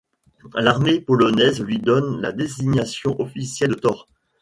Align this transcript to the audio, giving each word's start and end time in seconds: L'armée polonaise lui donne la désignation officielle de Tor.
L'armée 0.55 0.99
polonaise 0.99 1.61
lui 1.61 1.77
donne 1.77 2.21
la 2.21 2.31
désignation 2.31 3.21
officielle 3.21 3.69
de 3.75 3.81
Tor. 3.81 4.07